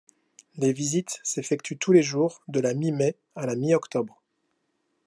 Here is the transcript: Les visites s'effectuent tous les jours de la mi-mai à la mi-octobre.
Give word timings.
Les 0.55 0.73
visites 0.73 1.19
s'effectuent 1.23 1.77
tous 1.77 1.91
les 1.93 2.01
jours 2.01 2.41
de 2.47 2.59
la 2.59 2.73
mi-mai 2.73 3.15
à 3.35 3.45
la 3.45 3.55
mi-octobre. 3.55 4.19